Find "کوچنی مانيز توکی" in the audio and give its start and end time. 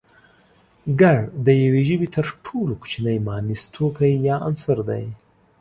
2.81-4.13